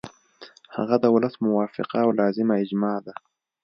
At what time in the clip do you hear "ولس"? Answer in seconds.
1.15-1.33